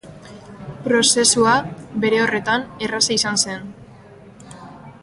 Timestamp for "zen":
3.45-3.71